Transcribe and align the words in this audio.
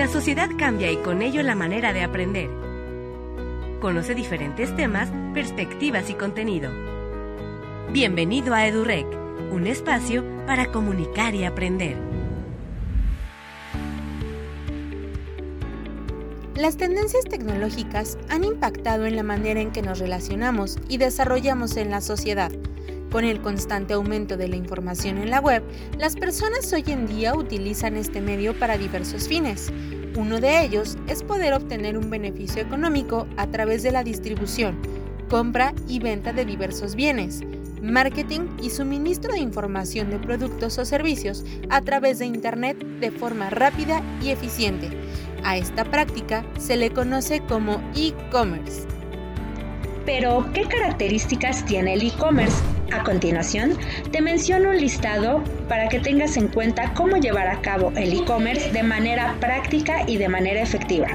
La 0.00 0.08
sociedad 0.08 0.48
cambia 0.58 0.90
y 0.90 0.96
con 0.96 1.20
ello 1.20 1.42
la 1.42 1.54
manera 1.54 1.92
de 1.92 2.02
aprender. 2.02 2.48
Conoce 3.82 4.14
diferentes 4.14 4.74
temas, 4.74 5.10
perspectivas 5.34 6.08
y 6.08 6.14
contenido. 6.14 6.70
Bienvenido 7.92 8.54
a 8.54 8.66
EduRec, 8.66 9.06
un 9.52 9.66
espacio 9.66 10.24
para 10.46 10.72
comunicar 10.72 11.34
y 11.34 11.44
aprender. 11.44 11.98
Las 16.56 16.78
tendencias 16.78 17.26
tecnológicas 17.26 18.16
han 18.30 18.44
impactado 18.44 19.04
en 19.04 19.16
la 19.16 19.22
manera 19.22 19.60
en 19.60 19.70
que 19.70 19.82
nos 19.82 19.98
relacionamos 19.98 20.78
y 20.88 20.96
desarrollamos 20.96 21.76
en 21.76 21.90
la 21.90 22.00
sociedad. 22.00 22.50
Con 23.10 23.24
el 23.24 23.40
constante 23.40 23.94
aumento 23.94 24.36
de 24.36 24.46
la 24.46 24.54
información 24.54 25.18
en 25.18 25.30
la 25.30 25.40
web, 25.40 25.64
las 25.98 26.14
personas 26.14 26.72
hoy 26.72 26.84
en 26.86 27.08
día 27.08 27.34
utilizan 27.34 27.96
este 27.96 28.20
medio 28.20 28.56
para 28.56 28.78
diversos 28.78 29.26
fines. 29.26 29.72
Uno 30.16 30.40
de 30.40 30.64
ellos 30.64 30.96
es 31.08 31.24
poder 31.24 31.52
obtener 31.52 31.98
un 31.98 32.08
beneficio 32.08 32.62
económico 32.62 33.26
a 33.36 33.48
través 33.48 33.82
de 33.82 33.90
la 33.90 34.04
distribución, 34.04 34.78
compra 35.28 35.74
y 35.88 35.98
venta 35.98 36.32
de 36.32 36.44
diversos 36.44 36.94
bienes, 36.94 37.40
marketing 37.82 38.42
y 38.62 38.70
suministro 38.70 39.32
de 39.32 39.40
información 39.40 40.10
de 40.10 40.20
productos 40.20 40.78
o 40.78 40.84
servicios 40.84 41.44
a 41.68 41.80
través 41.80 42.20
de 42.20 42.26
Internet 42.26 42.78
de 43.00 43.10
forma 43.10 43.50
rápida 43.50 44.02
y 44.22 44.30
eficiente. 44.30 44.88
A 45.42 45.56
esta 45.56 45.84
práctica 45.84 46.44
se 46.60 46.76
le 46.76 46.90
conoce 46.90 47.40
como 47.40 47.82
e-commerce. 47.96 48.82
Pero, 50.06 50.46
¿qué 50.54 50.62
características 50.62 51.64
tiene 51.64 51.94
el 51.94 52.02
e-commerce? 52.02 52.62
A 52.92 53.04
continuación, 53.04 53.78
te 54.10 54.20
menciono 54.20 54.70
un 54.70 54.78
listado 54.78 55.44
para 55.68 55.88
que 55.88 56.00
tengas 56.00 56.36
en 56.36 56.48
cuenta 56.48 56.92
cómo 56.94 57.16
llevar 57.16 57.46
a 57.46 57.60
cabo 57.60 57.92
el 57.96 58.12
e-commerce 58.12 58.72
de 58.72 58.82
manera 58.82 59.36
práctica 59.38 60.02
y 60.08 60.16
de 60.16 60.28
manera 60.28 60.60
efectiva. 60.60 61.06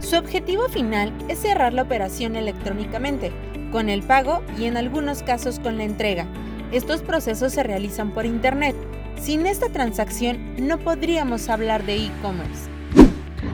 Su 0.00 0.16
objetivo 0.16 0.68
final 0.68 1.12
es 1.28 1.38
cerrar 1.38 1.72
la 1.72 1.82
operación 1.82 2.34
electrónicamente, 2.34 3.32
con 3.70 3.88
el 3.88 4.02
pago 4.02 4.42
y 4.58 4.64
en 4.64 4.76
algunos 4.76 5.22
casos 5.22 5.60
con 5.60 5.78
la 5.78 5.84
entrega. 5.84 6.26
Estos 6.72 7.02
procesos 7.02 7.52
se 7.52 7.62
realizan 7.62 8.10
por 8.10 8.26
Internet. 8.26 8.74
Sin 9.20 9.46
esta 9.46 9.68
transacción 9.68 10.54
no 10.58 10.78
podríamos 10.78 11.48
hablar 11.48 11.84
de 11.84 12.06
e-commerce. 12.06 12.73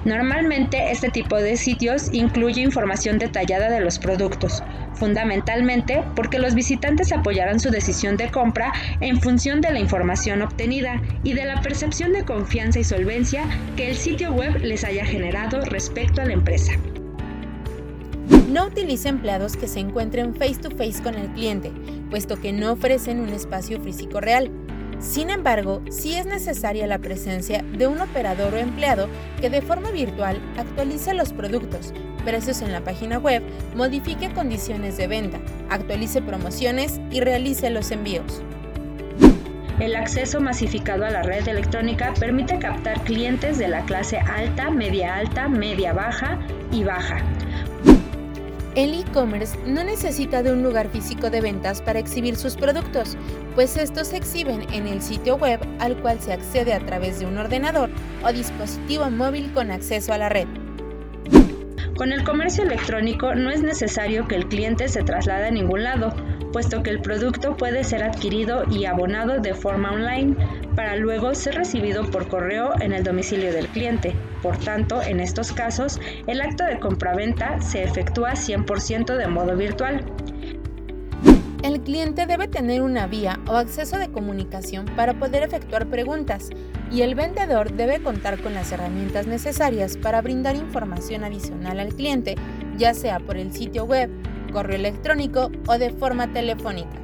Normalmente 0.04 0.90
este 0.90 1.10
tipo 1.10 1.36
de 1.36 1.56
sitios 1.56 2.08
incluye 2.12 2.62
información 2.62 3.18
detallada 3.18 3.70
de 3.70 3.80
los 3.80 3.98
productos, 3.98 4.62
fundamentalmente 4.94 6.02
porque 6.16 6.38
los 6.38 6.54
visitantes 6.54 7.12
apoyarán 7.12 7.60
su 7.60 7.70
decisión 7.70 8.16
de 8.16 8.30
compra 8.30 8.72
en 9.00 9.20
función 9.20 9.60
de 9.60 9.72
la 9.72 9.80
información 9.80 10.42
obtenida 10.42 11.00
y 11.22 11.34
de 11.34 11.44
la 11.44 11.60
percepción 11.60 12.12
de 12.12 12.24
confianza 12.24 12.78
y 12.78 12.84
solvencia 12.84 13.44
que 13.76 13.90
el 13.90 13.96
sitio 13.96 14.32
web 14.32 14.56
les 14.62 14.84
haya 14.84 15.04
generado 15.04 15.60
respecto 15.66 16.22
a 16.22 16.24
la 16.24 16.32
empresa. 16.32 16.72
No 18.50 18.66
utilice 18.66 19.08
empleados 19.08 19.56
que 19.56 19.68
se 19.68 19.78
encuentren 19.78 20.34
face 20.34 20.56
to 20.56 20.70
face 20.70 21.00
con 21.02 21.14
el 21.14 21.28
cliente, 21.28 21.70
puesto 22.10 22.40
que 22.40 22.52
no 22.52 22.72
ofrecen 22.72 23.20
un 23.20 23.28
espacio 23.28 23.80
físico 23.80 24.20
real. 24.20 24.50
Sin 25.00 25.30
embargo, 25.30 25.80
sí 25.90 26.14
es 26.14 26.26
necesaria 26.26 26.86
la 26.86 26.98
presencia 26.98 27.64
de 27.72 27.86
un 27.86 28.00
operador 28.00 28.52
o 28.52 28.58
empleado 28.58 29.08
que 29.40 29.48
de 29.48 29.62
forma 29.62 29.90
virtual 29.90 30.38
actualice 30.58 31.14
los 31.14 31.32
productos, 31.32 31.94
precios 32.24 32.60
en 32.60 32.70
la 32.70 32.82
página 32.82 33.18
web, 33.18 33.42
modifique 33.74 34.30
condiciones 34.34 34.98
de 34.98 35.06
venta, 35.06 35.40
actualice 35.70 36.20
promociones 36.20 37.00
y 37.10 37.20
realice 37.20 37.70
los 37.70 37.90
envíos. 37.90 38.42
El 39.78 39.96
acceso 39.96 40.38
masificado 40.42 41.06
a 41.06 41.10
la 41.10 41.22
red 41.22 41.48
electrónica 41.48 42.12
permite 42.20 42.58
captar 42.58 43.02
clientes 43.04 43.56
de 43.56 43.68
la 43.68 43.82
clase 43.86 44.18
alta, 44.18 44.70
media 44.70 45.16
alta, 45.16 45.48
media 45.48 45.94
baja 45.94 46.38
y 46.70 46.84
baja 46.84 47.24
el 48.74 48.94
e-commerce 48.94 49.58
no 49.66 49.82
necesita 49.82 50.42
de 50.42 50.52
un 50.52 50.62
lugar 50.62 50.88
físico 50.90 51.28
de 51.28 51.40
ventas 51.40 51.82
para 51.82 51.98
exhibir 51.98 52.36
sus 52.36 52.56
productos, 52.56 53.16
pues 53.54 53.76
estos 53.76 54.08
se 54.08 54.16
exhiben 54.16 54.62
en 54.72 54.86
el 54.86 55.02
sitio 55.02 55.36
web 55.36 55.60
al 55.80 55.96
cual 56.00 56.20
se 56.20 56.32
accede 56.32 56.72
a 56.72 56.84
través 56.86 57.18
de 57.18 57.26
un 57.26 57.38
ordenador 57.38 57.90
o 58.24 58.32
dispositivo 58.32 59.10
móvil 59.10 59.52
con 59.52 59.70
acceso 59.70 60.12
a 60.12 60.18
la 60.18 60.28
red. 60.28 60.46
Con 61.96 62.12
el 62.12 62.24
comercio 62.24 62.62
electrónico 62.62 63.34
no 63.34 63.50
es 63.50 63.62
necesario 63.62 64.26
que 64.26 64.36
el 64.36 64.48
cliente 64.48 64.88
se 64.88 65.02
traslade 65.02 65.48
a 65.48 65.50
ningún 65.50 65.82
lado, 65.82 66.14
puesto 66.50 66.82
que 66.82 66.90
el 66.90 67.00
producto 67.00 67.56
puede 67.56 67.84
ser 67.84 68.02
adquirido 68.02 68.64
y 68.70 68.84
abonado 68.84 69.40
de 69.40 69.54
forma 69.54 69.92
online 69.92 70.36
para 70.74 70.96
luego 70.96 71.34
ser 71.34 71.54
recibido 71.54 72.04
por 72.10 72.28
correo 72.28 72.72
en 72.80 72.92
el 72.92 73.04
domicilio 73.04 73.52
del 73.52 73.68
cliente. 73.68 74.14
Por 74.42 74.56
tanto, 74.58 75.02
en 75.02 75.20
estos 75.20 75.52
casos, 75.52 76.00
el 76.26 76.40
acto 76.40 76.64
de 76.64 76.78
compraventa 76.78 77.60
se 77.60 77.82
efectúa 77.82 78.32
100% 78.32 79.16
de 79.16 79.26
modo 79.26 79.56
virtual. 79.56 80.04
El 81.62 81.82
cliente 81.82 82.24
debe 82.24 82.48
tener 82.48 82.80
una 82.80 83.06
vía 83.06 83.38
o 83.46 83.52
acceso 83.56 83.98
de 83.98 84.10
comunicación 84.10 84.86
para 84.96 85.14
poder 85.14 85.42
efectuar 85.42 85.86
preguntas 85.86 86.48
y 86.90 87.02
el 87.02 87.14
vendedor 87.14 87.72
debe 87.74 88.02
contar 88.02 88.40
con 88.40 88.54
las 88.54 88.72
herramientas 88.72 89.26
necesarias 89.26 89.98
para 89.98 90.22
brindar 90.22 90.56
información 90.56 91.22
adicional 91.22 91.78
al 91.78 91.94
cliente, 91.94 92.36
ya 92.78 92.94
sea 92.94 93.20
por 93.20 93.36
el 93.36 93.52
sitio 93.52 93.84
web, 93.84 94.10
correo 94.50 94.76
electrónico 94.76 95.50
o 95.66 95.78
de 95.78 95.90
forma 95.90 96.32
telefónica. 96.32 97.00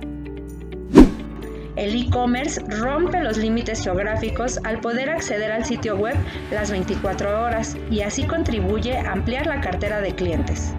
El 1.77 1.95
e-commerce 1.95 2.61
rompe 2.69 3.23
los 3.23 3.37
límites 3.37 3.85
geográficos 3.85 4.59
al 4.65 4.81
poder 4.81 5.11
acceder 5.11 5.53
al 5.53 5.67
sitio 5.67 5.95
web 5.97 6.17
las 6.51 6.71
24 6.71 7.45
horas 7.45 7.77
y 7.91 8.01
así 8.01 8.25
contribuye 8.25 8.97
a 8.97 9.13
ampliar 9.13 9.47
la 9.47 9.61
cartera 9.61 10.01
de 10.01 10.15
clientes. 10.15 10.73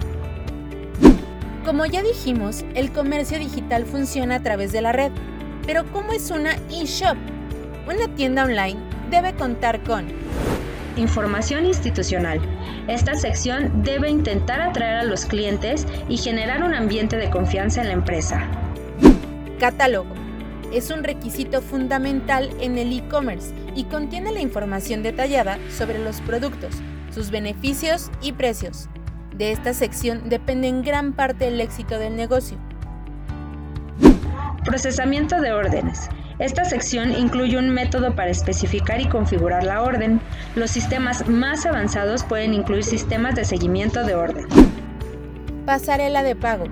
Como 1.63 1.85
ya 1.85 2.01
dijimos, 2.01 2.65
el 2.73 2.91
comercio 2.91 3.37
digital 3.37 3.85
funciona 3.85 4.35
a 4.35 4.41
través 4.41 4.71
de 4.71 4.81
la 4.81 4.91
red. 4.91 5.11
Pero 5.67 5.83
¿cómo 5.91 6.13
es 6.13 6.31
una 6.31 6.53
e-shop? 6.71 7.17
Una 7.87 8.07
tienda 8.15 8.45
online 8.45 8.79
debe 9.11 9.33
contar 9.33 9.83
con 9.83 10.07
Información 10.97 11.67
institucional. 11.67 12.41
Esta 12.87 13.13
sección 13.13 13.83
debe 13.83 14.09
intentar 14.09 14.61
atraer 14.61 14.97
a 14.97 15.03
los 15.03 15.25
clientes 15.25 15.85
y 16.09 16.17
generar 16.17 16.63
un 16.63 16.73
ambiente 16.73 17.17
de 17.17 17.29
confianza 17.29 17.81
en 17.81 17.87
la 17.87 17.93
empresa. 17.93 18.47
Catálogo. 19.59 20.09
Es 20.73 20.89
un 20.89 21.03
requisito 21.03 21.61
fundamental 21.61 22.49
en 22.59 22.77
el 22.77 22.91
e-commerce 22.91 23.53
y 23.75 23.83
contiene 23.85 24.31
la 24.31 24.41
información 24.41 25.03
detallada 25.03 25.59
sobre 25.69 25.99
los 25.99 26.19
productos, 26.21 26.75
sus 27.13 27.29
beneficios 27.29 28.11
y 28.21 28.33
precios. 28.33 28.89
De 29.35 29.51
esta 29.51 29.73
sección 29.73 30.27
depende 30.29 30.67
en 30.67 30.81
gran 30.81 31.13
parte 31.13 31.47
el 31.47 31.61
éxito 31.61 31.99
del 31.99 32.15
negocio. 32.15 32.57
Procesamiento 34.65 35.39
de 35.39 35.53
órdenes. 35.53 36.09
Esta 36.39 36.65
sección 36.65 37.13
incluye 37.13 37.57
un 37.57 37.69
método 37.69 38.13
para 38.15 38.29
especificar 38.29 39.01
y 39.01 39.09
configurar 39.09 39.63
la 39.63 39.81
orden. 39.81 40.21
Los 40.55 40.69
sistemas 40.69 41.27
más 41.27 41.65
avanzados 41.65 42.23
pueden 42.23 42.53
incluir 42.53 42.83
sistemas 42.83 43.33
de 43.35 43.43
seguimiento 43.43 44.03
de 44.03 44.13
orden. 44.13 44.45
Pasarela 45.65 46.21
de 46.21 46.35
pago. 46.35 46.65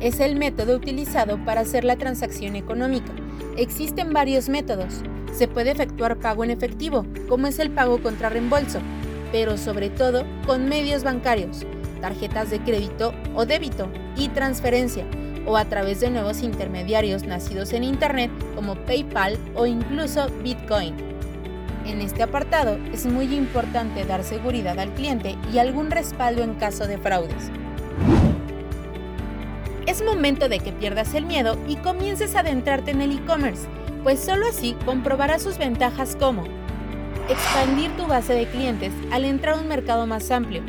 Es 0.00 0.18
el 0.18 0.34
método 0.34 0.76
utilizado 0.76 1.38
para 1.44 1.60
hacer 1.60 1.84
la 1.84 1.96
transacción 1.96 2.56
económica. 2.56 3.12
Existen 3.56 4.12
varios 4.12 4.48
métodos. 4.48 5.02
Se 5.32 5.46
puede 5.46 5.70
efectuar 5.70 6.16
pago 6.18 6.42
en 6.42 6.50
efectivo, 6.50 7.06
como 7.28 7.46
es 7.46 7.60
el 7.60 7.70
pago 7.70 8.02
contra 8.02 8.30
reembolso, 8.30 8.80
pero 9.30 9.56
sobre 9.58 9.90
todo 9.90 10.24
con 10.44 10.68
medios 10.68 11.04
bancarios, 11.04 11.64
tarjetas 12.00 12.50
de 12.50 12.58
crédito 12.58 13.14
o 13.36 13.46
débito 13.46 13.88
y 14.16 14.28
transferencia 14.28 15.04
o 15.46 15.56
a 15.56 15.64
través 15.64 16.00
de 16.00 16.10
nuevos 16.10 16.42
intermediarios 16.42 17.24
nacidos 17.24 17.72
en 17.72 17.84
Internet 17.84 18.30
como 18.54 18.76
PayPal 18.76 19.38
o 19.54 19.66
incluso 19.66 20.28
Bitcoin. 20.42 20.94
En 21.86 22.00
este 22.00 22.22
apartado 22.22 22.78
es 22.92 23.04
muy 23.06 23.34
importante 23.34 24.04
dar 24.04 24.24
seguridad 24.24 24.78
al 24.78 24.94
cliente 24.94 25.36
y 25.52 25.58
algún 25.58 25.90
respaldo 25.90 26.42
en 26.42 26.54
caso 26.54 26.86
de 26.86 26.98
fraudes. 26.98 27.50
Es 29.86 30.02
momento 30.02 30.48
de 30.48 30.60
que 30.60 30.72
pierdas 30.72 31.12
el 31.14 31.26
miedo 31.26 31.58
y 31.68 31.76
comiences 31.76 32.34
a 32.34 32.40
adentrarte 32.40 32.92
en 32.92 33.02
el 33.02 33.12
e-commerce, 33.12 33.66
pues 34.02 34.18
solo 34.18 34.46
así 34.48 34.74
comprobarás 34.86 35.42
sus 35.42 35.58
ventajas 35.58 36.16
como 36.16 36.44
expandir 37.28 37.90
tu 37.96 38.06
base 38.06 38.34
de 38.34 38.46
clientes 38.46 38.92
al 39.10 39.24
entrar 39.24 39.56
a 39.56 39.60
un 39.60 39.68
mercado 39.68 40.06
más 40.06 40.30
amplio. 40.30 40.62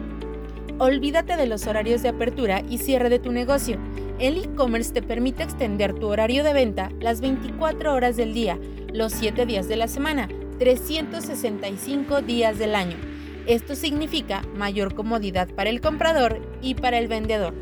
Olvídate 0.80 1.38
de 1.38 1.48
los 1.48 1.66
horarios 1.68 2.01
de 2.01 2.10
apertura 2.10 2.62
y 2.69 2.78
cierre 2.80 3.10
de 3.10 3.19
tu 3.19 3.31
negocio 3.31 3.80
el 4.19 4.38
e-commerce 4.38 4.94
te 4.94 5.01
permite 5.01 5.44
extender 5.44 5.94
tu 5.94 6.07
horario 6.07 6.44
de 6.44 6.53
venta 6.53 6.89
las 7.00 7.19
24 7.21 7.94
horas 7.94 8.15
del 8.15 8.33
día, 8.33 8.57
los 8.94 9.12
7 9.13 9.45
días 9.45 9.67
de 9.67 9.75
la 9.75 9.88
semana, 9.88 10.29
365 10.59 12.21
días 12.21 12.57
del 12.57 12.75
año. 12.75 12.95
Esto 13.45 13.75
significa 13.75 14.41
mayor 14.56 14.95
comodidad 14.95 15.50
para 15.50 15.69
el 15.69 15.81
comprador 15.81 16.39
y 16.62 16.75
para 16.75 16.97
el 16.97 17.07
vendedor. 17.07 17.53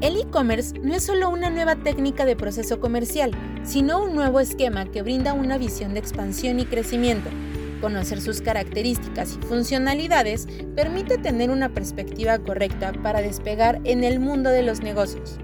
El 0.00 0.20
e-commerce 0.20 0.78
no 0.78 0.94
es 0.94 1.04
solo 1.04 1.30
una 1.30 1.50
nueva 1.50 1.76
técnica 1.76 2.24
de 2.24 2.36
proceso 2.36 2.78
comercial, 2.78 3.32
sino 3.64 4.02
un 4.02 4.14
nuevo 4.14 4.38
esquema 4.38 4.86
que 4.86 5.02
brinda 5.02 5.32
una 5.32 5.58
visión 5.58 5.94
de 5.94 6.00
expansión 6.00 6.60
y 6.60 6.66
crecimiento 6.66 7.30
Conocer 7.84 8.22
sus 8.22 8.40
características 8.40 9.36
y 9.36 9.46
funcionalidades 9.46 10.48
permite 10.74 11.18
tener 11.18 11.50
una 11.50 11.68
perspectiva 11.68 12.38
correcta 12.38 12.94
para 13.02 13.20
despegar 13.20 13.78
en 13.84 14.04
el 14.04 14.20
mundo 14.20 14.48
de 14.48 14.62
los 14.62 14.80
negocios. 14.80 15.36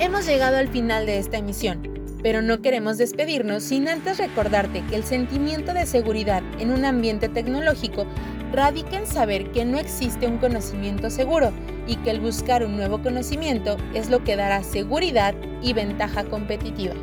Hemos 0.00 0.26
llegado 0.26 0.56
al 0.56 0.66
final 0.66 1.06
de 1.06 1.20
esta 1.20 1.38
emisión, 1.38 1.88
pero 2.20 2.42
no 2.42 2.60
queremos 2.60 2.98
despedirnos 2.98 3.62
sin 3.62 3.86
antes 3.86 4.18
recordarte 4.18 4.82
que 4.90 4.96
el 4.96 5.04
sentimiento 5.04 5.72
de 5.72 5.86
seguridad 5.86 6.42
en 6.58 6.72
un 6.72 6.84
ambiente 6.84 7.28
tecnológico 7.28 8.04
radica 8.52 8.98
en 8.98 9.06
saber 9.06 9.52
que 9.52 9.64
no 9.64 9.78
existe 9.78 10.26
un 10.26 10.38
conocimiento 10.38 11.10
seguro 11.10 11.52
y 11.86 11.94
que 11.94 12.10
el 12.10 12.18
buscar 12.18 12.64
un 12.64 12.76
nuevo 12.76 13.00
conocimiento 13.04 13.76
es 13.94 14.10
lo 14.10 14.24
que 14.24 14.34
dará 14.34 14.64
seguridad 14.64 15.36
y 15.62 15.74
ventaja 15.74 16.24
competitiva. 16.24 16.96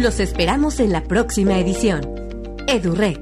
Los 0.00 0.18
esperamos 0.18 0.80
en 0.80 0.92
la 0.92 1.02
próxima 1.02 1.58
edición. 1.58 2.00
EduRec. 2.66 3.20